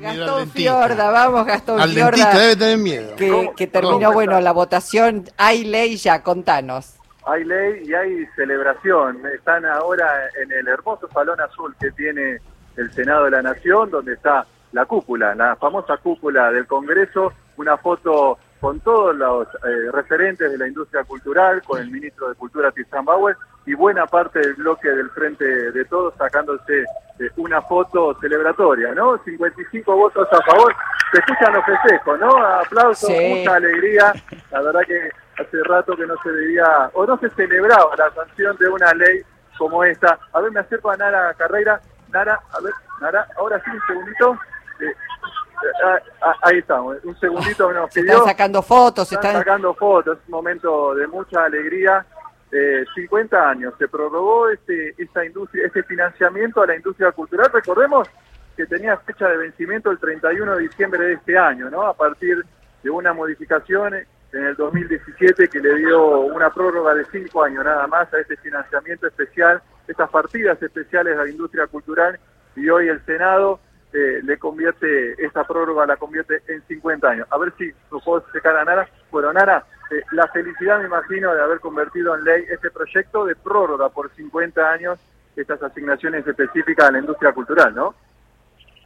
Gastón 0.00 0.50
Fiorda, 0.50 1.10
vamos 1.10 1.46
Gastón 1.46 1.80
Al 1.80 1.90
Fiorda. 1.90 2.10
dentista 2.10 2.38
debe 2.38 2.56
tener 2.56 2.78
miedo. 2.78 3.16
Que, 3.16 3.50
que 3.56 3.66
terminó, 3.66 3.98
¿Cómo 3.98 4.12
bueno, 4.12 4.40
la 4.40 4.52
votación. 4.52 5.24
Hay 5.36 5.64
ley 5.64 5.96
ya, 5.96 6.22
contanos. 6.22 6.96
Hay 7.26 7.44
ley 7.44 7.82
y 7.84 7.94
hay 7.94 8.26
celebración. 8.36 9.20
Están 9.34 9.64
ahora 9.66 10.06
en 10.42 10.50
el 10.52 10.68
hermoso 10.68 11.08
salón 11.12 11.40
azul 11.40 11.74
que 11.78 11.90
tiene 11.92 12.38
el 12.76 12.92
Senado 12.92 13.24
de 13.24 13.30
la 13.32 13.42
Nación, 13.42 13.90
donde 13.90 14.14
está 14.14 14.46
la 14.72 14.86
cúpula, 14.86 15.34
la 15.34 15.56
famosa 15.56 15.96
cúpula 15.96 16.50
del 16.52 16.66
Congreso, 16.66 17.32
una 17.56 17.76
foto 17.76 18.38
con 18.60 18.78
todos 18.80 19.16
los 19.16 19.48
eh, 19.48 19.90
referentes 19.92 20.50
de 20.50 20.58
la 20.58 20.68
industria 20.68 21.02
cultural, 21.04 21.62
con 21.62 21.80
el 21.80 21.90
ministro 21.90 22.28
de 22.28 22.34
Cultura, 22.34 22.70
Tizán 22.70 23.04
Bauer, 23.04 23.36
y 23.66 23.74
buena 23.74 24.06
parte 24.06 24.38
del 24.40 24.54
bloque 24.54 24.88
del 24.88 25.10
Frente 25.10 25.44
de 25.44 25.84
Todos 25.84 26.14
sacándose 26.16 26.80
eh, 27.18 27.30
una 27.36 27.60
foto 27.62 28.16
celebratoria, 28.20 28.94
¿no? 28.94 29.18
55 29.22 29.94
votos 29.96 30.26
a 30.32 30.42
favor. 30.50 30.74
Se 31.12 31.18
escuchan 31.18 31.52
los 31.54 31.64
festejos, 31.64 32.18
¿no? 32.18 32.28
Aplausos, 32.36 33.08
Sí. 33.10 33.34
mucha 33.38 33.54
alegría. 33.56 34.12
La 34.50 34.62
verdad 34.62 34.80
que 34.86 35.10
hace 35.38 35.62
rato 35.64 35.96
que 35.96 36.06
no 36.06 36.14
se 36.22 36.30
veía, 36.30 36.90
o 36.94 37.04
no 37.06 37.18
se 37.18 37.28
celebraba 37.30 37.94
la 37.96 38.10
sanción 38.14 38.56
de 38.58 38.68
una 38.68 38.92
ley 38.94 39.20
como 39.58 39.84
esta. 39.84 40.18
A 40.32 40.40
ver, 40.40 40.50
me 40.52 40.60
acerco 40.60 40.90
a 40.90 40.96
Nara 40.96 41.34
Carreira. 41.34 41.80
Nara, 42.12 42.40
a 42.52 42.60
ver, 42.60 42.72
Nara, 43.00 43.26
ahora 43.36 43.60
sí, 43.64 43.70
un 43.70 43.80
segundito. 43.86 44.32
Eh, 44.80 44.86
eh, 44.86 45.74
ah, 45.84 45.98
ah, 46.22 46.34
ahí 46.42 46.58
estamos, 46.58 46.96
un 47.04 47.18
segundito 47.20 47.70
nos 47.72 47.92
Se 47.92 48.00
pidió. 48.00 48.14
están 48.14 48.28
sacando 48.28 48.62
fotos, 48.62 49.08
se 49.08 49.14
Están 49.16 49.30
están... 49.32 49.44
sacando 49.44 49.74
fotos, 49.74 50.16
es 50.18 50.24
un 50.26 50.30
momento 50.32 50.94
de 50.94 51.06
mucha 51.06 51.44
alegría. 51.44 52.04
Eh, 52.52 52.84
50 52.94 53.50
años, 53.50 53.74
se 53.78 53.86
prorrogó 53.86 54.48
este, 54.50 54.94
esta 54.98 55.24
industria, 55.24 55.66
este 55.66 55.84
financiamiento 55.84 56.62
a 56.62 56.66
la 56.66 56.76
industria 56.76 57.12
cultural. 57.12 57.48
Recordemos 57.52 58.08
que 58.56 58.66
tenía 58.66 58.96
fecha 58.98 59.28
de 59.28 59.36
vencimiento 59.36 59.90
el 59.90 59.98
31 59.98 60.56
de 60.56 60.62
diciembre 60.62 61.04
de 61.04 61.12
este 61.14 61.38
año, 61.38 61.70
¿no? 61.70 61.82
A 61.86 61.94
partir 61.94 62.44
de 62.82 62.90
una 62.90 63.12
modificación 63.12 63.94
en 63.94 64.44
el 64.44 64.56
2017 64.56 65.48
que 65.48 65.60
le 65.60 65.76
dio 65.76 66.20
una 66.20 66.50
prórroga 66.50 66.94
de 66.94 67.04
cinco 67.06 67.42
años 67.42 67.64
nada 67.64 67.86
más 67.86 68.12
a 68.12 68.18
este 68.18 68.36
financiamiento 68.36 69.06
especial, 69.06 69.62
estas 69.86 70.10
partidas 70.10 70.60
especiales 70.62 71.18
a 71.18 71.24
la 71.24 71.30
industria 71.30 71.66
cultural 71.66 72.18
y 72.56 72.68
hoy 72.68 72.88
el 72.88 73.04
Senado 73.04 73.60
eh, 73.92 74.20
le 74.22 74.38
convierte, 74.38 75.24
esta 75.24 75.44
prórroga 75.44 75.86
la 75.86 75.96
convierte 75.96 76.42
en 76.48 76.62
50 76.62 77.08
años. 77.08 77.26
A 77.30 77.38
ver 77.38 77.52
si 77.58 77.72
lo 77.90 78.00
puedo 78.00 78.24
secar 78.32 78.56
a 78.56 78.64
Nara. 78.64 78.88
Bueno, 79.10 79.32
Nara, 79.32 79.64
la 80.12 80.26
felicidad 80.28 80.78
me 80.78 80.86
imagino 80.86 81.34
de 81.34 81.42
haber 81.42 81.60
convertido 81.60 82.14
en 82.14 82.24
ley 82.24 82.44
este 82.50 82.70
proyecto 82.70 83.24
de 83.24 83.34
prórroga 83.36 83.88
por 83.88 84.10
50 84.14 84.70
años 84.70 84.98
estas 85.36 85.62
asignaciones 85.62 86.26
específicas 86.26 86.88
a 86.88 86.92
la 86.92 86.98
industria 86.98 87.32
cultural, 87.32 87.74
¿no? 87.74 87.94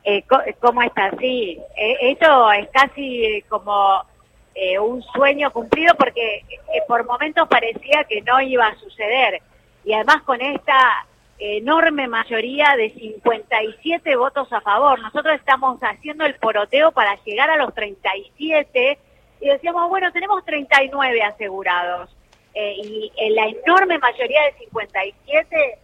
Eh, 0.04 0.22
co- 0.28 0.42
¿Cómo 0.60 0.82
está? 0.82 1.10
Sí, 1.18 1.58
eh, 1.76 1.96
esto 2.00 2.52
es 2.52 2.68
casi 2.70 3.24
eh, 3.24 3.44
como 3.48 4.02
eh, 4.54 4.78
un 4.78 5.02
sueño 5.02 5.50
cumplido 5.50 5.94
porque 5.96 6.36
eh, 6.38 6.82
por 6.86 7.04
momentos 7.04 7.48
parecía 7.48 8.04
que 8.04 8.20
no 8.22 8.40
iba 8.40 8.66
a 8.66 8.74
suceder. 8.76 9.40
Y 9.84 9.94
además 9.94 10.22
con 10.22 10.40
esta 10.40 11.06
enorme 11.38 12.06
mayoría 12.06 12.76
de 12.76 12.90
57 12.90 14.16
votos 14.16 14.52
a 14.52 14.60
favor, 14.60 15.00
nosotros 15.00 15.34
estamos 15.34 15.78
haciendo 15.82 16.24
el 16.24 16.34
poroteo 16.36 16.92
para 16.92 17.16
llegar 17.24 17.50
a 17.50 17.56
los 17.56 17.74
37 17.74 18.98
y 19.40 19.48
decíamos, 19.48 19.88
bueno, 19.88 20.12
tenemos 20.12 20.44
39 20.44 21.22
asegurados. 21.22 22.10
Eh, 22.54 22.74
y 22.84 23.12
en 23.16 23.34
la 23.34 23.46
enorme 23.48 23.98
mayoría 23.98 24.42
de 24.44 24.58
57 24.64 25.78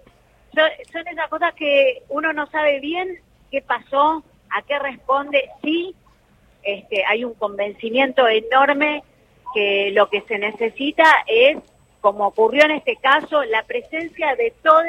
son, 0.54 0.70
son 0.92 1.08
esas 1.08 1.28
cosas 1.28 1.52
que 1.54 2.02
uno 2.08 2.32
no 2.32 2.46
sabe 2.46 2.78
bien 2.78 3.18
qué 3.50 3.60
pasó, 3.60 4.22
a 4.50 4.62
qué 4.62 4.78
responde. 4.78 5.50
Sí, 5.62 5.94
este, 6.62 7.04
hay 7.04 7.24
un 7.24 7.34
convencimiento 7.34 8.28
enorme 8.28 9.02
que 9.54 9.90
lo 9.92 10.08
que 10.08 10.20
se 10.22 10.38
necesita 10.38 11.04
es, 11.26 11.58
como 12.00 12.26
ocurrió 12.28 12.64
en 12.64 12.72
este 12.72 12.96
caso, 12.96 13.42
la 13.44 13.64
presencia 13.64 14.34
de 14.36 14.52
todos 14.62 14.84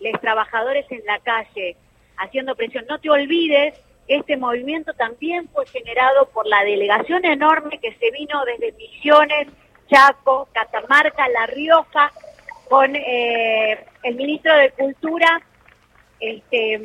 los 0.00 0.20
trabajadores 0.20 0.86
en 0.90 1.04
la 1.04 1.18
calle, 1.18 1.76
haciendo 2.16 2.54
presión. 2.56 2.86
No 2.88 2.98
te 2.98 3.10
olvides 3.10 3.74
este 4.10 4.36
movimiento 4.36 4.92
también 4.94 5.48
fue 5.50 5.64
generado 5.66 6.26
por 6.30 6.44
la 6.44 6.64
delegación 6.64 7.24
enorme 7.24 7.78
que 7.78 7.94
se 7.94 8.10
vino 8.10 8.44
desde 8.44 8.72
Misiones, 8.72 9.46
Chaco, 9.88 10.48
Catamarca, 10.52 11.28
La 11.28 11.46
Rioja, 11.46 12.10
con 12.68 12.96
eh, 12.96 13.78
el 14.02 14.16
ministro 14.16 14.52
de 14.56 14.72
Cultura, 14.72 15.40
este, 16.18 16.82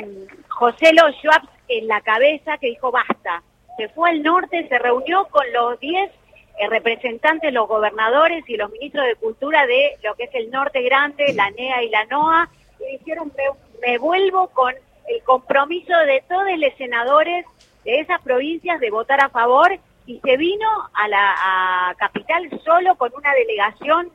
José 0.50 0.94
Lo 0.94 1.12
Schwab 1.14 1.42
en 1.68 1.88
la 1.88 2.00
cabeza, 2.02 2.60
que 2.60 2.68
dijo 2.68 2.92
basta. 2.92 3.42
Se 3.76 3.90
fue 3.90 4.12
al 4.12 4.22
norte, 4.22 4.68
se 4.68 4.78
reunió 4.78 5.26
con 5.32 5.52
los 5.52 5.80
10 5.80 6.12
eh, 6.60 6.70
representantes, 6.70 7.52
los 7.52 7.68
gobernadores 7.68 8.48
y 8.48 8.56
los 8.56 8.70
ministros 8.72 9.04
de 9.08 9.16
Cultura 9.16 9.66
de 9.66 9.98
lo 10.04 10.14
que 10.14 10.26
es 10.26 10.36
el 10.36 10.52
norte 10.52 10.84
grande, 10.84 11.34
la 11.34 11.50
NEA 11.50 11.82
y 11.82 11.90
la 11.90 12.06
NOA, 12.06 12.50
y 12.82 12.98
dijeron, 13.00 13.34
me 13.82 13.98
vuelvo 13.98 14.48
con 14.50 14.76
el 15.08 15.24
compromiso 15.24 15.98
de 16.06 16.24
todos 16.28 16.58
los 16.58 16.74
senadores 16.78 17.46
de 17.84 18.00
esas 18.00 18.22
provincias 18.22 18.80
de 18.80 18.90
votar 18.90 19.22
a 19.22 19.30
favor, 19.30 19.78
y 20.08 20.20
se 20.20 20.38
vino 20.38 20.68
a 20.94 21.08
la 21.08 21.90
a 21.90 21.96
Capital 21.96 22.48
solo 22.64 22.96
con 22.96 23.12
una 23.16 23.34
delegación 23.34 24.12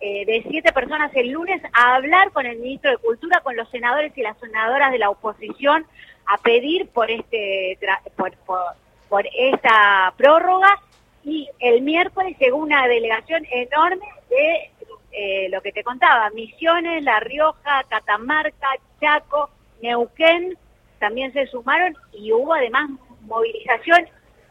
eh, 0.00 0.24
de 0.24 0.44
siete 0.50 0.72
personas 0.72 1.12
el 1.14 1.30
lunes 1.30 1.62
a 1.72 1.94
hablar 1.94 2.32
con 2.32 2.46
el 2.46 2.58
ministro 2.58 2.90
de 2.90 2.96
Cultura, 2.96 3.40
con 3.40 3.54
los 3.54 3.68
senadores 3.70 4.16
y 4.16 4.22
las 4.22 4.38
senadoras 4.38 4.90
de 4.90 4.98
la 4.98 5.10
oposición, 5.10 5.86
a 6.26 6.38
pedir 6.38 6.88
por 6.88 7.10
este 7.10 7.78
por, 8.16 8.36
por, 8.38 8.60
por 9.08 9.24
esta 9.36 10.12
prórroga. 10.16 10.80
Y 11.22 11.48
el 11.58 11.82
miércoles 11.82 12.36
llegó 12.40 12.56
una 12.56 12.88
delegación 12.88 13.46
enorme 13.50 14.06
de 14.30 14.70
eh, 15.12 15.48
lo 15.50 15.60
que 15.60 15.70
te 15.70 15.84
contaba, 15.84 16.30
Misiones, 16.30 17.04
La 17.04 17.20
Rioja, 17.20 17.84
Catamarca, 17.88 18.68
Chaco, 19.00 19.50
Neuquén, 19.82 20.56
también 20.98 21.32
se 21.32 21.46
sumaron 21.46 21.96
y 22.12 22.32
hubo 22.32 22.54
además 22.54 22.90
movilización 23.22 24.06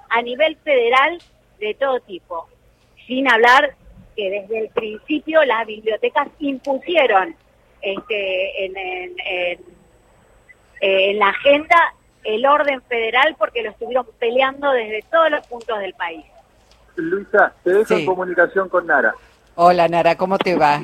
a 0.10 0.22
nivel 0.22 0.56
federal 0.58 1.20
de 1.60 1.74
todo 1.76 2.00
tipo, 2.02 2.48
sin 3.08 3.28
hablar 3.30 3.76
que 4.16 4.30
desde 4.30 4.60
el 4.60 4.70
principio 4.70 5.44
las 5.46 5.66
bibliotecas 5.68 6.28
impusieron 6.40 7.36
este, 7.82 8.66
en, 8.66 8.78
en- 8.78 9.16
en- 9.26 9.60
en 10.82 11.20
la 11.20 11.28
agenda 11.30 11.76
el 12.24 12.46
orden 12.46 12.82
federal 12.84 13.36
porque 13.38 13.62
lo 13.64 13.70
estuvieron 13.72 14.06
peleando 14.20 14.72
desde 14.72 15.02
todos 15.12 15.30
los 15.32 15.46
puntos 15.48 15.80
del 15.80 15.94
país. 15.94 16.26
Luisa, 16.96 17.54
te 17.64 17.72
dejo 17.72 17.86
Sí. 17.96 18.02
en 18.02 18.06
comunicación 18.06 18.68
con 18.70 18.88
Nara. 18.88 19.14
Hola 19.56 19.88
Nara, 19.88 20.16
¿cómo 20.16 20.38
te 20.38 20.56
va? 20.56 20.82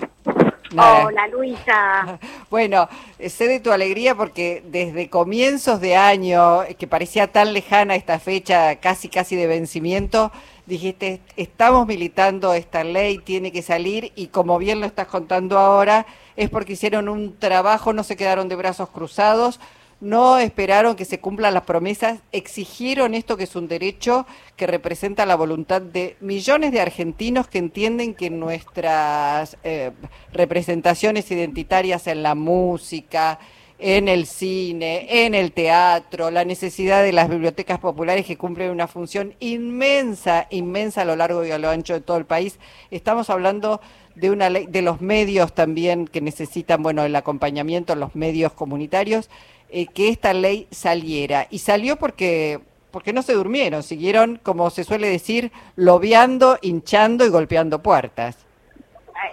Hola 0.71 1.27
Luisa. 1.27 2.19
Bueno, 2.49 2.87
sé 3.19 3.47
de 3.47 3.59
tu 3.59 3.71
alegría 3.71 4.15
porque 4.15 4.63
desde 4.65 5.09
comienzos 5.09 5.81
de 5.81 5.95
año, 5.95 6.61
que 6.77 6.87
parecía 6.87 7.31
tan 7.31 7.53
lejana 7.53 7.95
esta 7.95 8.19
fecha, 8.19 8.77
casi 8.77 9.09
casi 9.09 9.35
de 9.35 9.47
vencimiento, 9.47 10.31
dijiste, 10.65 11.21
estamos 11.35 11.85
militando 11.85 12.53
esta 12.53 12.83
ley, 12.83 13.17
tiene 13.17 13.51
que 13.51 13.61
salir 13.61 14.13
y 14.15 14.27
como 14.27 14.57
bien 14.57 14.79
lo 14.79 14.85
estás 14.85 15.07
contando 15.07 15.57
ahora, 15.59 16.05
es 16.35 16.49
porque 16.49 16.73
hicieron 16.73 17.09
un 17.09 17.37
trabajo, 17.37 17.93
no 17.93 18.03
se 18.03 18.15
quedaron 18.15 18.47
de 18.47 18.55
brazos 18.55 18.89
cruzados, 18.89 19.59
no 20.01 20.37
esperaron 20.37 20.95
que 20.95 21.05
se 21.05 21.19
cumplan 21.19 21.53
las 21.53 21.63
promesas, 21.63 22.19
exigieron 22.31 23.13
esto 23.13 23.37
que 23.37 23.45
es 23.45 23.55
un 23.55 23.67
derecho 23.67 24.25
que 24.55 24.67
representa 24.67 25.25
la 25.25 25.35
voluntad 25.35 25.81
de 25.81 26.17
millones 26.19 26.71
de 26.71 26.81
argentinos 26.81 27.47
que 27.47 27.59
entienden 27.59 28.13
que 28.13 28.29
nuestras 28.29 29.57
eh, 29.63 29.91
representaciones 30.33 31.31
identitarias 31.31 32.07
en 32.07 32.23
la 32.23 32.35
música, 32.35 33.39
en 33.77 34.07
el 34.07 34.25
cine, 34.25 35.25
en 35.25 35.35
el 35.35 35.51
teatro, 35.51 36.31
la 36.31 36.45
necesidad 36.45 37.03
de 37.03 37.11
las 37.11 37.29
bibliotecas 37.29 37.79
populares 37.79 38.25
que 38.25 38.37
cumplen 38.37 38.71
una 38.71 38.87
función 38.87 39.33
inmensa, 39.39 40.47
inmensa 40.49 41.01
a 41.01 41.05
lo 41.05 41.15
largo 41.15 41.45
y 41.45 41.51
a 41.51 41.57
lo 41.57 41.69
ancho 41.69 41.93
de 41.93 42.01
todo 42.01 42.17
el 42.17 42.25
país. 42.25 42.57
Estamos 42.89 43.29
hablando 43.29 43.81
de 44.15 44.31
una 44.31 44.49
ley, 44.49 44.65
de 44.67 44.81
los 44.81 45.01
medios 45.01 45.53
también 45.53 46.07
que 46.07 46.21
necesitan, 46.21 46.83
bueno, 46.83 47.03
el 47.03 47.15
acompañamiento, 47.15 47.95
los 47.95 48.15
medios 48.15 48.53
comunitarios, 48.53 49.29
eh, 49.69 49.87
que 49.87 50.09
esta 50.09 50.33
ley 50.33 50.67
saliera. 50.71 51.47
Y 51.49 51.59
salió 51.59 51.97
porque, 51.97 52.59
porque 52.91 53.13
no 53.13 53.21
se 53.21 53.33
durmieron, 53.33 53.83
siguieron, 53.83 54.39
como 54.41 54.69
se 54.69 54.83
suele 54.83 55.09
decir, 55.09 55.51
lobeando, 55.75 56.57
hinchando 56.61 57.25
y 57.25 57.29
golpeando 57.29 57.81
puertas. 57.81 58.45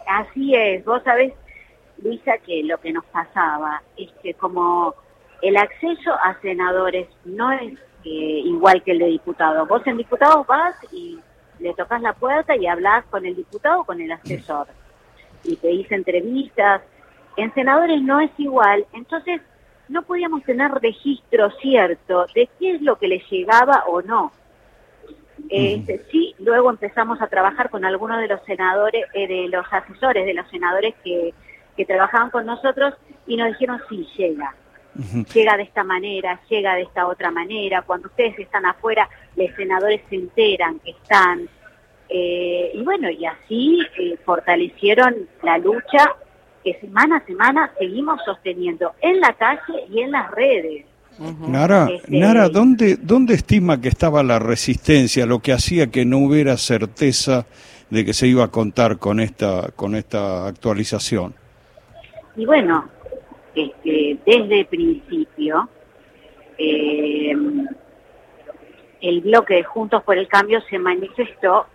Así 0.06 0.55
es, 0.55 0.84
vos 0.84 1.02
sabés, 1.05 1.32
Luisa, 2.02 2.38
que 2.38 2.62
lo 2.64 2.79
que 2.81 2.93
nos 2.93 3.05
pasaba 3.06 3.82
es 3.96 4.11
que 4.23 4.34
como 4.34 4.94
el 5.43 5.56
acceso 5.56 6.12
a 6.12 6.40
senadores 6.40 7.08
no 7.25 7.50
es 7.52 7.75
eh, 8.05 8.43
igual 8.44 8.82
que 8.82 8.93
el 8.93 8.99
de 9.00 9.06
diputados. 9.06 9.69
Vos 9.69 9.87
en 9.87 9.96
diputados 9.96 10.46
vas 10.46 10.75
y 10.93 11.19
le 11.58 11.75
tocas 11.75 12.00
la 12.00 12.12
puerta 12.12 12.56
y 12.56 12.67
hablas 12.67 13.05
con 13.06 13.26
el 13.26 13.37
diputado 13.37 13.81
o 13.81 13.84
con 13.84 14.00
el 14.00 14.11
asesor. 14.11 14.69
Y 15.44 15.56
te 15.56 15.69
dice 15.69 15.94
entrevistas. 15.94 16.82
En 17.37 17.52
senadores 17.55 18.02
no 18.02 18.20
es 18.20 18.31
igual. 18.38 18.87
Entonces, 18.93 19.40
no 19.88 20.02
podíamos 20.02 20.43
tener 20.44 20.70
registro 20.73 21.50
cierto 21.61 22.26
de 22.34 22.49
qué 22.58 22.76
es 22.76 22.82
lo 22.82 22.96
que 22.99 23.08
les 23.08 23.29
llegaba 23.31 23.84
o 23.87 24.02
no. 24.02 24.32
Este, 25.49 26.05
sí, 26.11 26.34
luego 26.38 26.70
empezamos 26.70 27.20
a 27.20 27.26
trabajar 27.26 27.69
con 27.69 27.84
algunos 27.84 28.20
de 28.20 28.29
los 28.29 28.43
senadores, 28.44 29.05
eh, 29.12 29.26
de 29.26 29.49
los 29.49 29.67
asesores 29.70 30.25
de 30.25 30.34
los 30.34 30.49
senadores 30.50 30.94
que, 31.02 31.34
que 31.76 31.84
trabajaban 31.84 32.31
con 32.31 32.46
nosotros 32.46 32.94
y 33.26 33.37
nos 33.37 33.49
dijeron 33.49 33.81
sí, 33.88 34.06
llega. 34.17 34.55
Llega 35.32 35.56
de 35.56 35.62
esta 35.62 35.84
manera, 35.84 36.38
llega 36.50 36.75
de 36.75 36.82
esta 36.82 37.06
otra 37.06 37.31
manera. 37.31 37.81
Cuando 37.81 38.08
ustedes 38.08 38.38
están 38.38 38.67
afuera, 38.67 39.08
los 39.37 39.50
senadores 39.56 40.02
se 40.11 40.17
enteran 40.17 40.81
que 40.81 40.90
están. 40.90 41.49
Eh, 42.11 42.73
y 42.75 42.82
bueno, 42.82 43.08
y 43.08 43.25
así 43.25 43.81
eh, 43.99 44.19
fortalecieron 44.23 45.29
la 45.43 45.56
lucha 45.56 46.14
que 46.64 46.78
semana 46.80 47.18
a 47.18 47.26
semana 47.26 47.72
seguimos 47.78 48.20
sosteniendo 48.24 48.92
en 49.00 49.20
la 49.20 49.32
calle 49.34 49.86
y 49.90 50.00
en 50.00 50.12
las 50.12 50.30
redes. 50.30 50.84
Nara, 51.18 51.88
este, 51.90 52.18
Nara 52.18 52.48
¿dónde, 52.48 52.96
¿dónde 52.96 53.34
estima 53.34 53.80
que 53.80 53.88
estaba 53.88 54.22
la 54.22 54.38
resistencia, 54.38 55.26
lo 55.26 55.40
que 55.40 55.52
hacía 55.52 55.90
que 55.90 56.04
no 56.04 56.18
hubiera 56.18 56.56
certeza 56.56 57.46
de 57.90 58.04
que 58.04 58.14
se 58.14 58.26
iba 58.26 58.44
a 58.44 58.48
contar 58.48 58.98
con 58.98 59.20
esta, 59.20 59.70
con 59.76 59.94
esta 59.94 60.46
actualización? 60.46 61.34
Y 62.34 62.46
bueno, 62.46 62.88
este, 63.54 64.16
desde 64.24 64.60
el 64.60 64.66
principio, 64.66 65.68
eh, 66.56 67.34
el 69.02 69.20
bloque 69.20 69.54
de 69.54 69.64
Juntos 69.64 70.02
por 70.04 70.16
el 70.16 70.28
Cambio 70.28 70.60
se 70.70 70.78
manifestó 70.78 71.66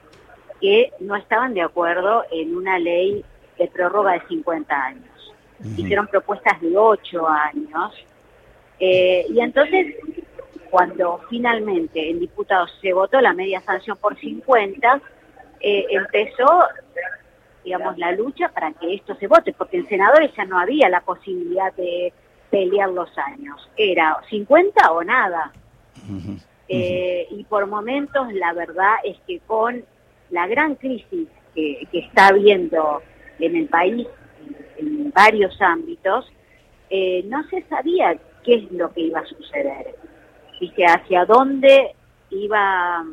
que 0.60 0.92
no 1.00 1.16
estaban 1.16 1.54
de 1.54 1.62
acuerdo 1.62 2.24
en 2.32 2.56
una 2.56 2.80
ley 2.80 3.24
de 3.58 3.68
prórroga 3.68 4.14
de 4.14 4.22
50 4.28 4.76
años. 4.76 5.34
Hicieron 5.76 6.08
propuestas 6.08 6.60
de 6.62 6.78
8 6.78 7.28
años. 7.28 8.06
Eh, 8.80 9.26
y 9.30 9.40
entonces, 9.40 9.96
cuando 10.70 11.20
finalmente 11.30 12.10
en 12.10 12.20
diputados 12.20 12.72
se 12.82 12.94
votó 12.94 13.20
la 13.22 13.34
media 13.34 13.62
sanción 13.62 13.98
por 13.98 14.18
50, 14.18 15.02
eh, 15.60 15.86
empezó 15.90 16.46
digamos, 17.68 17.98
la 17.98 18.14
lucha 18.14 18.48
para 18.48 18.72
que 18.72 18.94
esto 18.94 19.14
se 19.16 19.28
vote, 19.28 19.52
porque 19.52 19.76
en 19.76 19.90
senadores 19.90 20.32
ya 20.38 20.46
no 20.46 20.58
había 20.58 20.88
la 20.88 21.02
posibilidad 21.02 21.74
de 21.74 22.14
pelear 22.50 22.90
los 22.90 23.10
años. 23.18 23.70
Era 23.76 24.22
50 24.30 24.90
o 24.94 25.04
nada. 25.04 25.52
Eh, 26.70 27.28
y 27.30 27.44
por 27.44 27.68
momentos 27.68 28.32
la 28.32 28.54
verdad 28.54 28.96
es 29.04 29.18
que 29.28 29.40
con 29.42 29.84
la 30.30 30.48
gran 30.48 30.76
crisis 30.76 31.28
que, 31.54 31.88
está 31.92 32.28
habiendo 32.28 33.02
en 33.40 33.56
el 33.56 33.68
país 33.68 34.08
en, 34.78 35.12
varios 35.12 35.60
ámbitos, 35.62 36.32
eh, 36.90 37.24
no 37.26 37.44
se 37.50 37.64
sabía 37.64 38.16
qué 38.44 38.56
es 38.56 38.72
lo 38.72 38.92
que 38.94 39.02
iba 39.02 39.20
a 39.20 39.26
suceder. 39.26 39.96
Dice, 40.60 40.86
hacia 40.86 41.26
dónde 41.26 41.96
iba 42.30 43.04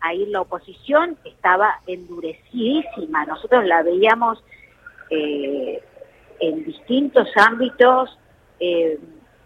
a 0.00 0.14
ir 0.14 0.28
la 0.28 0.42
oposición 0.42 1.16
estaba 1.24 1.80
endurecidísima. 1.86 3.24
Nosotros 3.24 3.64
la 3.64 3.82
veíamos 3.82 4.42
eh, 5.10 5.82
en 6.40 6.64
distintos 6.64 7.28
ámbitos 7.36 8.18
eh, 8.60 8.98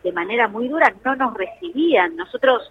de 0.02 0.12
manera 0.12 0.48
muy 0.48 0.68
dura, 0.68 0.92
no 1.04 1.16
nos 1.16 1.34
recibían. 1.34 2.16
Nosotros 2.16 2.70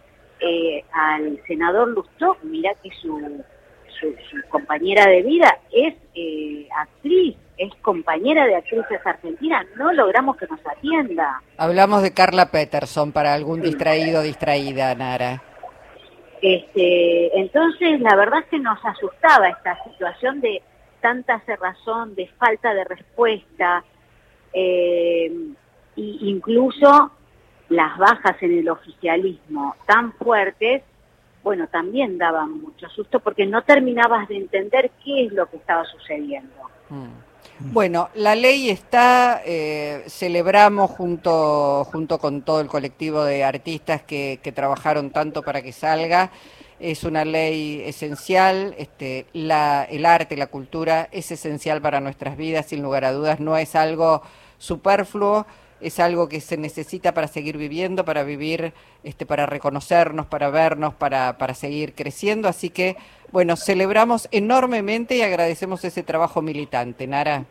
al 0.92 1.40
senador 1.46 1.90
Lustó, 1.90 2.36
mira 2.42 2.74
que 2.82 2.90
su, 3.00 3.44
su, 4.00 4.16
compañera 4.50 5.06
de 5.06 5.22
vida 5.22 5.60
es 5.72 5.94
actriz, 6.76 7.38
es 7.62 7.76
compañera 7.84 8.48
de 8.48 8.56
actrices 8.56 9.00
argentinas, 9.06 9.68
no 9.76 9.94
logramos 9.94 10.36
que 10.36 10.48
nos 10.48 10.60
atienda. 10.66 11.44
Hablamos 11.58 12.02
de 12.02 12.12
Carla 12.12 12.50
Peterson 12.50 13.12
para 13.12 13.36
algún 13.36 13.62
distraído 13.62 14.24
distraída, 14.24 14.96
Nara. 14.96 15.44
Este, 16.42 17.40
entonces, 17.40 18.02
la 18.02 18.16
verdad 18.16 18.40
es 18.40 18.46
que 18.48 18.58
nos 18.58 18.84
asustaba 18.84 19.50
esta 19.50 19.78
situación 19.84 20.42
de 20.42 20.64
tanta 21.02 21.40
cerrazón, 21.42 22.16
de 22.16 22.28
falta 22.40 22.74
de 22.74 22.84
respuesta, 22.84 23.84
eh, 24.52 25.32
e 25.96 26.02
incluso 26.22 27.12
las 27.70 27.96
bajas 28.00 28.42
en 28.42 28.58
el 28.58 28.70
oficialismo 28.70 29.76
tan 29.86 30.14
fuertes, 30.14 30.82
bueno, 31.44 31.68
también 31.68 32.18
daban 32.18 32.60
mucho 32.60 32.90
susto 32.90 33.20
porque 33.20 33.46
no 33.46 33.62
terminabas 33.62 34.28
de 34.28 34.38
entender 34.38 34.90
qué 35.04 35.26
es 35.26 35.34
lo 35.34 35.46
que 35.46 35.58
estaba 35.58 35.86
sucediendo. 35.86 36.56
Mm. 36.90 37.31
Bueno, 37.66 38.10
la 38.16 38.36
ley 38.36 38.70
está, 38.70 39.42
eh, 39.46 40.04
celebramos 40.08 40.92
junto, 40.92 41.86
junto 41.86 42.20
con 42.20 42.42
todo 42.42 42.60
el 42.60 42.68
colectivo 42.68 43.24
de 43.24 43.44
artistas 43.44 44.02
que, 44.02 44.40
trabajaron 44.54 45.12
tanto 45.12 45.42
para 45.42 45.62
que 45.62 45.72
salga. 45.72 46.32
Es 46.80 47.04
una 47.04 47.24
ley 47.24 47.82
esencial, 47.86 48.76
este, 48.78 49.28
la, 49.34 49.84
el 49.84 50.06
arte, 50.06 50.36
la 50.36 50.48
cultura 50.48 51.08
es 51.12 51.32
esencial 51.32 51.82
para 51.82 52.02
nuestras 52.02 52.36
vidas, 52.36 52.66
sin 52.66 52.82
lugar 52.82 53.06
a 53.06 53.14
dudas, 53.14 53.40
no 53.40 53.56
es 53.56 53.76
algo 53.76 54.22
superfluo, 54.58 55.46
es 55.82 56.00
algo 56.00 56.30
que 56.30 56.40
se 56.40 56.58
necesita 56.58 57.14
para 57.14 57.28
seguir 57.28 57.58
viviendo, 57.58 58.06
para 58.06 58.24
vivir, 58.24 58.74
este, 59.04 59.26
para 59.26 59.46
reconocernos, 59.46 60.26
para 60.28 60.50
vernos, 60.50 60.94
para, 60.94 61.38
para 61.38 61.54
seguir 61.54 61.94
creciendo. 61.94 62.48
Así 62.48 62.70
que, 62.70 62.96
bueno, 63.32 63.56
celebramos 63.56 64.28
enormemente 64.32 65.16
y 65.16 65.22
agradecemos 65.22 65.84
ese 65.84 66.04
trabajo 66.04 66.42
militante. 66.42 67.08
Nara. 67.08 67.46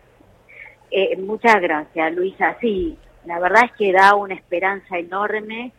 Eh, 0.91 1.17
muchas 1.17 1.61
gracias, 1.61 2.15
Luisa. 2.15 2.57
Sí, 2.61 2.97
la 3.25 3.39
verdad 3.39 3.65
es 3.67 3.73
que 3.73 3.93
da 3.93 4.15
una 4.15 4.35
esperanza 4.35 4.99
enorme 4.99 5.73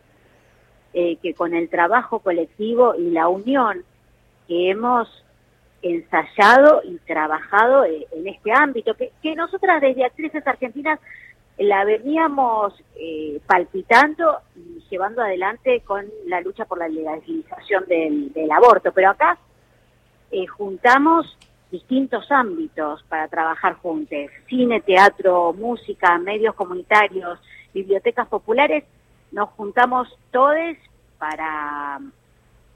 eh, 0.94 1.16
que 1.22 1.34
con 1.34 1.54
el 1.54 1.68
trabajo 1.68 2.20
colectivo 2.20 2.94
y 2.94 3.10
la 3.10 3.28
unión 3.28 3.84
que 4.46 4.70
hemos 4.70 5.08
ensayado 5.82 6.82
y 6.84 6.96
trabajado 6.98 7.84
eh, 7.84 8.06
en 8.12 8.28
este 8.28 8.52
ámbito, 8.52 8.94
que, 8.94 9.10
que 9.22 9.34
nosotras 9.34 9.80
desde 9.80 10.04
Actrices 10.04 10.46
Argentinas 10.46 11.00
la 11.58 11.84
veníamos 11.84 12.74
eh, 12.96 13.40
palpitando 13.46 14.40
y 14.56 14.82
llevando 14.90 15.22
adelante 15.22 15.80
con 15.80 16.06
la 16.26 16.40
lucha 16.40 16.64
por 16.64 16.78
la 16.78 16.88
legalización 16.88 17.84
del, 17.86 18.50
aborto. 18.50 18.92
Pero 18.92 19.10
acá 19.10 19.38
eh, 20.30 20.46
juntamos 20.46 21.36
distintos 21.70 22.30
ámbitos 22.30 23.02
para 23.04 23.28
trabajar 23.28 23.74
juntos. 23.74 24.30
Cine, 24.48 24.80
teatro, 24.80 25.52
música, 25.52 26.18
medios 26.18 26.54
comunitarios, 26.54 27.38
bibliotecas 27.72 28.28
populares. 28.28 28.84
Nos 29.30 29.48
juntamos 29.50 30.08
todos 30.30 30.76
para 31.18 32.00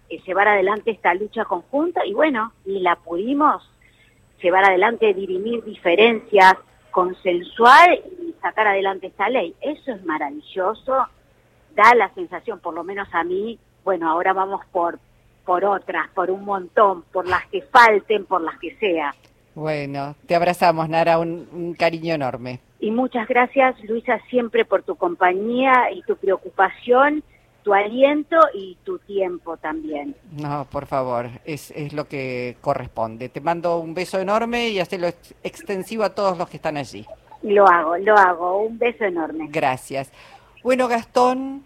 eh, 0.08 0.20
llevar 0.26 0.49
adelante 0.49 0.90
esta 0.90 1.14
lucha 1.14 1.44
conjunta 1.44 2.06
y 2.06 2.15
bueno, 2.15 2.53
y 2.65 2.81
la 2.81 2.96
pudimos 2.96 3.69
llevar 4.43 4.65
adelante, 4.65 5.12
dirimir 5.15 5.65
diferencias, 5.65 6.55
consensuar 6.91 7.98
sacar 8.48 8.69
adelante 8.69 9.08
esta 9.08 9.29
ley. 9.29 9.55
Eso 9.60 9.93
es 9.93 10.05
maravilloso, 10.05 11.06
da 11.74 11.94
la 11.94 12.12
sensación, 12.15 12.60
por 12.60 12.74
lo 12.74 12.84
menos 12.84 13.08
a 13.12 13.24
mí, 13.24 13.58
bueno, 13.84 14.08
ahora 14.08 14.32
vamos 14.32 14.65
por, 14.72 14.98
por 15.44 15.65
otras, 15.65 16.08
por 16.15 16.31
un 16.31 16.44
montón, 16.44 17.03
por 17.12 17.26
las 17.26 17.44
que 17.46 17.62
falten, 17.62 18.24
por 18.24 18.41
las 18.41 18.58
que 18.58 18.76
sea. 18.76 19.15
Bueno, 19.55 20.15
te 20.26 20.34
abrazamos, 20.34 20.88
Nara, 20.88 21.19
un, 21.19 21.48
un 21.53 21.74
cariño 21.74 22.15
enorme. 22.15 22.60
Y 22.79 22.91
muchas 22.91 23.26
gracias, 23.26 23.82
Luisa, 23.84 24.20
siempre 24.29 24.65
por 24.65 24.82
tu 24.82 24.96
compañía 24.96 25.91
y 25.93 26.03
tu 26.03 26.17
preocupación 26.17 27.22
tu 27.67 27.74
aliento 27.74 28.36
y 28.55 28.76
tu 28.84 29.00
tiempo 29.00 29.56
también. 29.56 30.15
No, 30.31 30.69
por 30.70 30.86
favor, 30.86 31.29
es, 31.44 31.72
es 31.72 31.93
lo 31.93 32.06
que 32.06 32.56
corresponde. 32.60 33.29
Te 33.29 33.41
mando 33.41 33.81
un 33.81 33.93
beso 33.93 34.20
enorme 34.20 34.69
y 34.69 34.79
hazlo 34.79 35.08
extensivo 35.43 36.05
a 36.05 36.15
todos 36.15 36.38
los 36.38 36.48
que 36.48 36.58
están 36.58 36.76
allí. 36.76 37.05
Lo 37.46 37.67
hago, 37.67 37.96
lo 37.98 38.17
hago. 38.17 38.58
Un 38.62 38.79
beso 38.79 39.05
enorme. 39.05 39.46
Gracias. 39.50 40.12
Bueno, 40.65 40.88
Gastón. 40.88 41.62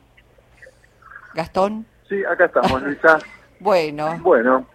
Gastón. 1.34 1.86
Sí, 2.08 2.22
acá 2.24 2.44
estamos, 2.46 2.82
Luisa. 2.82 3.18
bueno. 3.60 4.18
Bueno. 4.20 4.66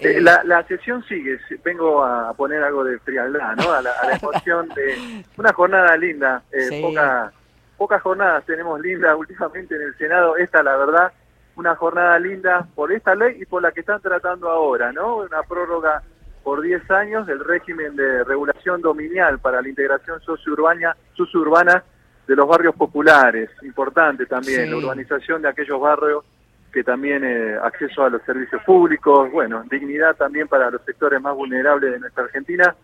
Eh, 0.00 0.16
eh, 0.16 0.20
la, 0.20 0.42
la, 0.44 0.64
sesión 0.64 1.02
sigue, 1.04 1.38
vengo 1.64 2.04
a 2.04 2.32
poner 2.34 2.62
algo 2.62 2.84
de 2.84 2.98
frialdad, 3.00 3.56
¿no? 3.56 3.72
A 3.72 3.82
la, 3.82 3.92
emoción 4.20 4.68
de 4.68 5.24
una 5.36 5.52
jornada 5.52 5.96
linda, 5.96 6.42
eh, 6.52 6.80
poca, 6.80 7.32
pocas 7.76 8.00
jornadas 8.02 8.44
tenemos 8.44 8.80
lindas 8.80 9.16
últimamente 9.18 9.74
en 9.74 9.82
el 9.82 9.98
Senado, 9.98 10.36
esta 10.36 10.62
la 10.62 10.76
verdad, 10.76 11.12
una 11.56 11.74
jornada 11.74 12.16
linda 12.20 12.64
por 12.76 12.92
esta 12.92 13.16
ley 13.16 13.38
y 13.40 13.44
por 13.46 13.60
la 13.60 13.72
que 13.72 13.80
están 13.80 14.00
tratando 14.00 14.48
ahora, 14.48 14.92
¿no? 14.92 15.16
Una 15.16 15.42
prórroga 15.42 16.04
por 16.48 16.62
10 16.62 16.90
años 16.92 17.26
del 17.26 17.44
régimen 17.44 17.94
de 17.94 18.24
regulación 18.24 18.80
dominial 18.80 19.38
para 19.38 19.60
la 19.60 19.68
integración 19.68 20.18
sociourbana, 20.22 20.96
suburbana 21.14 21.84
de 22.26 22.34
los 22.34 22.48
barrios 22.48 22.74
populares, 22.74 23.50
importante 23.60 24.24
también, 24.24 24.70
la 24.70 24.78
urbanización 24.78 25.42
de 25.42 25.48
aquellos 25.50 25.78
barrios 25.78 26.24
que 26.72 26.82
también 26.82 27.22
eh, 27.22 27.58
acceso 27.62 28.02
a 28.02 28.08
los 28.08 28.22
servicios 28.22 28.62
públicos, 28.62 29.30
bueno, 29.30 29.62
dignidad 29.70 30.16
también 30.16 30.48
para 30.48 30.70
los 30.70 30.82
sectores 30.86 31.20
más 31.20 31.34
vulnerables 31.36 31.92
de 31.92 31.98
nuestra 31.98 32.24
Argentina, 32.24 32.74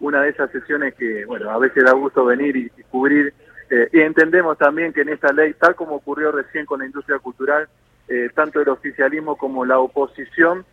una 0.00 0.22
de 0.22 0.30
esas 0.30 0.50
sesiones 0.50 0.94
que, 0.94 1.26
bueno, 1.26 1.50
a 1.50 1.58
veces 1.58 1.84
da 1.84 1.92
gusto 1.92 2.24
venir 2.24 2.56
y 2.56 2.70
cubrir 2.90 3.34
Eh, 3.72 3.88
y 3.92 4.00
entendemos 4.00 4.58
también 4.58 4.92
que 4.92 5.02
en 5.02 5.10
esta 5.10 5.30
ley, 5.32 5.54
tal 5.54 5.76
como 5.76 5.94
ocurrió 5.94 6.32
recién 6.32 6.66
con 6.66 6.80
la 6.80 6.86
industria 6.86 7.20
cultural, 7.20 7.68
eh, 8.08 8.28
tanto 8.34 8.60
el 8.60 8.68
oficialismo 8.68 9.36
como 9.36 9.64
la 9.64 9.78
oposición, 9.78 10.64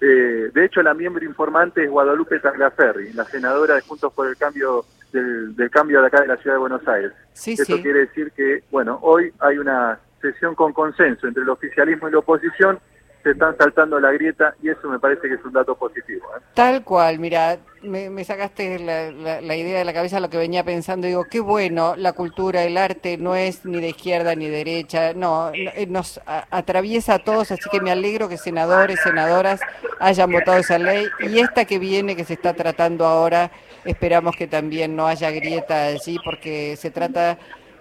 eh, 0.00 0.50
de 0.52 0.64
hecho 0.64 0.82
la 0.82 0.94
miembro 0.94 1.24
informante 1.24 1.84
es 1.84 1.90
Guadalupe 1.90 2.40
Tagliaferri, 2.40 3.12
la 3.12 3.24
senadora 3.24 3.74
de 3.74 3.80
Juntos 3.82 4.12
por 4.12 4.28
el 4.28 4.36
Cambio 4.36 4.84
del, 5.12 5.70
cambio 5.70 6.00
de 6.00 6.08
acá 6.08 6.20
de 6.20 6.26
la 6.26 6.36
Ciudad 6.36 6.56
de 6.56 6.60
Buenos 6.60 6.86
Aires. 6.88 7.12
Eso 7.34 7.80
quiere 7.80 8.00
decir 8.00 8.32
que, 8.32 8.64
bueno, 8.70 8.98
hoy 9.02 9.32
hay 9.38 9.58
una 9.58 9.98
sesión 10.20 10.54
con 10.54 10.72
consenso 10.72 11.26
entre 11.26 11.42
el 11.42 11.48
oficialismo 11.48 12.08
y 12.08 12.12
la 12.12 12.18
oposición 12.18 12.78
se 13.24 13.30
están 13.30 13.56
saltando 13.56 13.98
la 13.98 14.12
grieta 14.12 14.54
y 14.62 14.68
eso 14.68 14.86
me 14.86 14.98
parece 14.98 15.22
que 15.28 15.34
es 15.34 15.44
un 15.44 15.52
dato 15.52 15.74
positivo. 15.74 16.26
¿eh? 16.36 16.42
Tal 16.52 16.84
cual, 16.84 17.18
mira, 17.18 17.56
me, 17.82 18.22
sacaste 18.22 18.78
la, 18.78 19.56
idea 19.56 19.78
de 19.78 19.84
la 19.84 19.94
cabeza 19.94 20.20
lo 20.20 20.28
que 20.28 20.36
venía 20.36 20.62
pensando, 20.62 21.06
digo, 21.06 21.24
qué 21.24 21.40
bueno, 21.40 21.96
la 21.96 22.12
cultura, 22.12 22.64
el 22.64 22.76
arte 22.76 23.16
no 23.16 23.34
es 23.34 23.64
ni 23.64 23.80
de 23.80 23.88
izquierda 23.88 24.34
ni 24.34 24.48
derecha, 24.48 25.14
no, 25.14 25.50
eh, 25.54 25.86
nos 25.88 26.20
atraviesa 26.26 27.14
a 27.14 27.18
todos, 27.18 27.50
así 27.50 27.68
que 27.70 27.80
me 27.80 27.90
alegro 27.90 28.28
que 28.28 28.36
senadores, 28.36 29.00
senadoras 29.00 29.60
hayan 30.00 30.30
votado 30.30 30.58
esa 30.58 30.78
ley 30.78 31.06
y 31.20 31.38
esta 31.38 31.64
que 31.64 31.78
viene, 31.78 32.16
que 32.16 32.24
se 32.24 32.34
está 32.34 32.52
tratando 32.52 33.06
ahora, 33.06 33.50
esperamos 33.86 34.36
que 34.36 34.46
también 34.46 34.94
no 34.94 35.06
haya 35.06 35.30
grieta 35.30 35.86
allí 35.86 36.18
porque 36.22 36.76
se 36.76 36.90
trata 36.90 37.38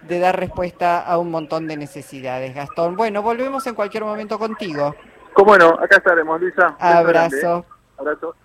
de 0.08 0.20
dar 0.20 0.40
respuesta 0.40 1.02
a 1.02 1.18
un 1.18 1.32
montón 1.32 1.68
de 1.68 1.76
necesidades. 1.76 2.56
Gastón, 2.56 2.96
bueno, 2.96 3.22
volvemos 3.22 3.66
en 3.68 3.76
cualquier 3.76 4.04
momento 4.04 4.40
contigo. 4.40 4.96
¿Cómo 5.34 5.58
no? 5.58 5.70
Acá 5.70 5.98
estaremos, 5.98 6.40
Luisa. 6.40 6.76
Abrazo. 6.80 7.66
Abrazo. 7.98 8.36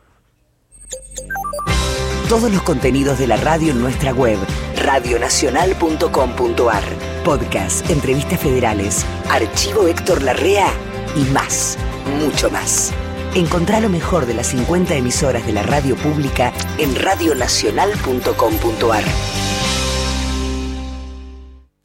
Todos 2.28 2.52
los 2.52 2.62
contenidos 2.62 3.18
de 3.18 3.26
la 3.26 3.38
radio 3.38 3.72
en 3.72 3.80
nuestra 3.80 4.12
web, 4.12 4.38
radionacional.com.ar. 4.76 6.82
Podcast, 7.24 7.88
entrevistas 7.90 8.40
federales, 8.40 9.06
archivo 9.30 9.86
Héctor 9.86 10.22
Larrea 10.22 10.68
y 11.16 11.22
más, 11.32 11.78
mucho 12.18 12.50
más. 12.50 12.92
Encontrá 13.34 13.80
lo 13.80 13.88
mejor 13.88 14.26
de 14.26 14.34
las 14.34 14.48
50 14.48 14.94
emisoras 14.94 15.46
de 15.46 15.52
la 15.52 15.62
radio 15.62 15.96
pública 15.96 16.52
en 16.78 16.94
radionacional.com.ar. 16.96 19.04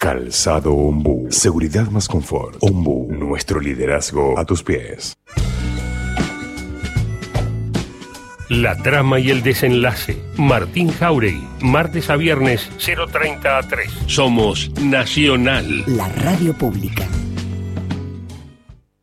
Calzado 0.04 0.74
Ombu. 0.74 1.32
Seguridad 1.32 1.90
más 1.90 2.10
confort. 2.10 2.58
Ombu. 2.60 3.08
Nuestro 3.10 3.62
liderazgo 3.62 4.38
a 4.38 4.44
tus 4.44 4.62
pies. 4.62 5.14
La 8.50 8.76
trama 8.76 9.20
y 9.20 9.32
el 9.32 9.44
desenlace. 9.44 10.22
Martín 10.36 10.92
Jauregui. 10.92 11.48
Martes 11.62 12.10
a 12.10 12.18
viernes 12.18 12.70
0.30 12.80 13.46
a 13.46 13.66
3. 13.66 13.90
Somos 14.08 14.72
Nacional. 14.82 15.86
La 15.88 16.10
radio 16.10 16.54
pública. 16.54 17.08